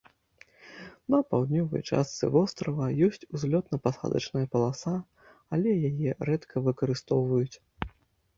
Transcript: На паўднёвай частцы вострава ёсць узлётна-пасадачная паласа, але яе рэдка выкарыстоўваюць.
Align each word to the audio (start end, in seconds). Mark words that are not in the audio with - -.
На 1.13 1.17
паўднёвай 1.33 1.81
частцы 1.89 2.29
вострава 2.35 2.87
ёсць 3.09 3.27
узлётна-пасадачная 3.35 4.43
паласа, 4.57 4.95
але 5.59 5.77
яе 5.91 6.11
рэдка 6.33 6.67
выкарыстоўваюць. 6.71 7.57